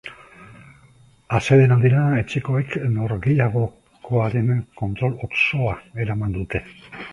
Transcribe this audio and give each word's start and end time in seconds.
Atsedenaldira 1.39 2.05
etxekoek 2.21 2.73
norgehiagokaren 2.95 4.51
kontrol 4.83 5.17
osoa 5.31 5.79
eraman 6.07 6.37
dute. 6.43 6.67